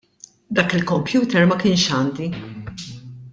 Dak 0.59 0.71
il-computer 0.77 1.45
ma 1.49 1.57
kienx 1.61 1.85
għandi. 1.99 2.27